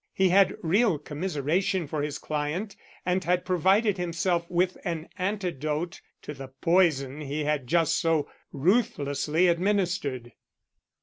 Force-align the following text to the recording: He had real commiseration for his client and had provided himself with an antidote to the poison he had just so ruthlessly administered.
He 0.15 0.29
had 0.29 0.57
real 0.63 0.97
commiseration 0.97 1.85
for 1.85 2.01
his 2.01 2.17
client 2.17 2.75
and 3.05 3.23
had 3.23 3.45
provided 3.45 3.99
himself 3.99 4.49
with 4.49 4.75
an 4.83 5.07
antidote 5.19 6.01
to 6.23 6.33
the 6.33 6.47
poison 6.47 7.21
he 7.21 7.43
had 7.43 7.67
just 7.67 7.99
so 7.99 8.27
ruthlessly 8.51 9.47
administered. 9.47 10.31